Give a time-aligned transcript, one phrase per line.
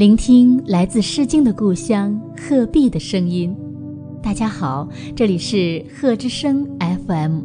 [0.00, 3.54] 聆听来自《诗经》的故乡鹤壁的声音。
[4.22, 6.66] 大家好，这里是鹤之声
[7.06, 7.42] FM，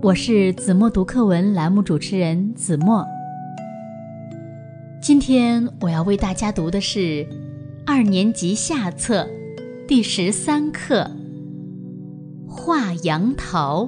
[0.00, 3.04] 我是子墨读课文栏目主持人子墨。
[5.02, 7.26] 今天我要为大家读的是
[7.84, 9.28] 二年级下册
[9.88, 11.10] 第十三课
[12.48, 13.82] 《画杨桃》。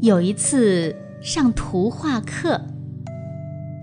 [0.00, 2.58] 有一次上图画课。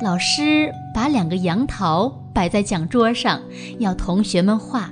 [0.02, 3.41] 老师把两个杨桃摆在讲桌上，
[3.79, 4.89] 要同学们画。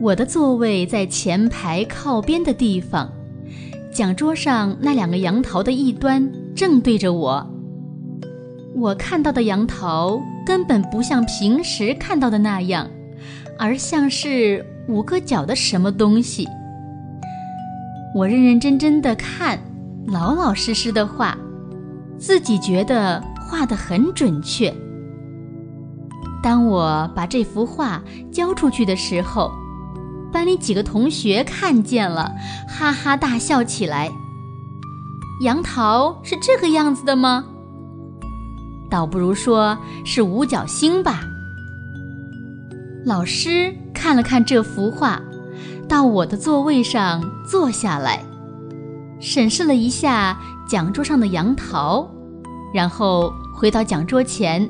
[0.00, 3.10] 我的座位在前排靠边的地方，
[3.92, 7.44] 讲桌上那两个杨桃的一端正对着我。
[8.76, 12.88] 我看到的杨桃根本不像平时看到的那样，
[13.58, 16.46] 而像是五个角的什么东西。
[18.14, 19.58] 我认认真真的看，
[20.06, 21.36] 老老实实的画。
[22.18, 24.74] 自己觉得画得很准确。
[26.42, 29.50] 当我把这幅画交出去的时候，
[30.32, 32.32] 班里几个同学看见了，
[32.68, 34.10] 哈哈大笑起来。
[35.42, 37.44] 杨桃是这个样子的吗？
[38.88, 41.20] 倒不如说是五角星吧。
[43.04, 45.20] 老师看了看这幅画，
[45.88, 48.24] 到我的座位上坐下来，
[49.20, 50.38] 审视了一下。
[50.68, 52.08] 讲桌上的杨桃，
[52.74, 54.68] 然后回到讲桌前，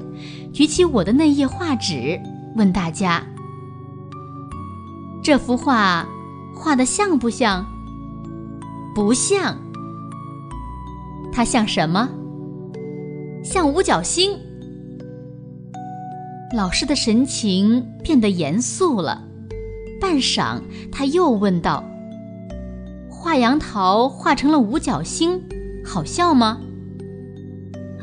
[0.52, 2.20] 举起我的那页画纸，
[2.54, 3.22] 问大家
[5.24, 6.06] ：“这幅画
[6.54, 7.64] 画的像不像？
[8.94, 9.56] 不像。
[11.32, 12.08] 它像什么？
[13.42, 14.38] 像五角星。”
[16.54, 19.20] 老师的神情变得严肃了，
[20.00, 20.60] 半晌，
[20.92, 21.82] 他又问道
[23.10, 25.42] ：“画杨桃画成了五角星。”
[25.86, 26.60] 好笑吗？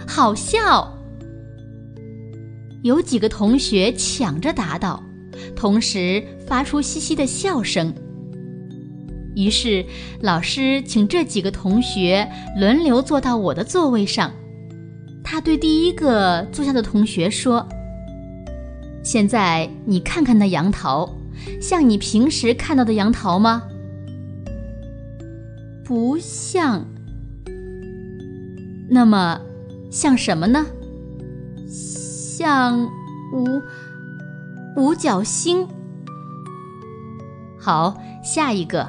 [0.07, 0.97] 好笑！
[2.81, 5.03] 有几个同学抢着答道，
[5.55, 7.93] 同时发出嘻嘻的笑声。
[9.35, 9.85] 于是
[10.21, 14.31] 老师请这几个同学轮流坐到我的座位上。
[15.23, 17.67] 他对第一个坐下的同学说
[19.03, 21.17] ：“现在你看看那杨桃，
[21.61, 23.63] 像你平时看到的杨桃吗？”
[25.83, 26.92] 不像。
[28.93, 29.41] 那么，
[29.89, 30.67] 像什么呢？
[31.67, 32.85] 像
[33.33, 33.59] 五
[34.77, 35.67] 五角星。
[37.59, 38.87] 好，下一个。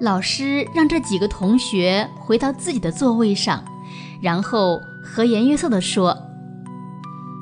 [0.00, 3.64] 老师让这几个同学回到自己的座位上，
[4.22, 6.16] 然后和颜悦色地说：“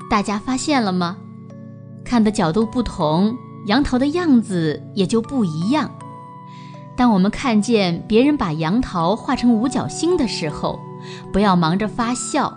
[0.08, 1.18] 大家发现了吗？
[2.02, 5.90] 看的角度不同，杨桃的样子也就不一样。”
[6.98, 10.80] 当我们看见别人把杨桃画成五角星的时候，
[11.32, 12.52] 不要忙着发笑，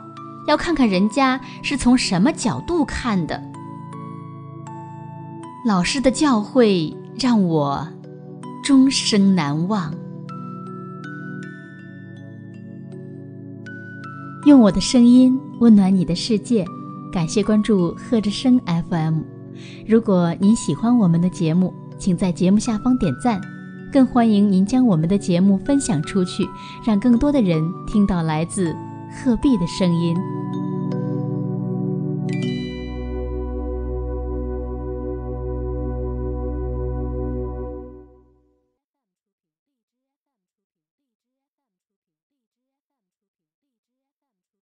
[0.48, 3.40] 要看看人家是从什么角度看的。
[5.64, 7.88] 老师的教诲让我
[8.64, 9.94] 终生难忘。
[14.48, 16.66] 用我的声音温暖你的世界，
[17.14, 18.60] 感谢关注贺之声
[18.90, 19.20] FM。
[19.88, 23.40] 如果您喜欢我们的节目，请在节目下方点赞。
[23.92, 26.48] 更欢迎您将我们的节目分享出去，
[26.86, 28.74] 让更多的人听到来自
[29.12, 30.16] 鹤壁的声音。